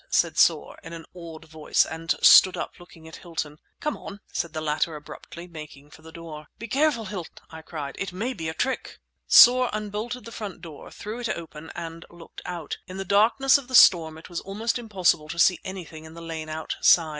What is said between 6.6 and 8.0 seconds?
careful, Hilton!" I cried;